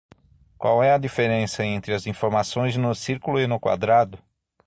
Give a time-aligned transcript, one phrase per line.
[0.57, 4.17] Qual é a diferença entre as informações no círculo e no quadrado?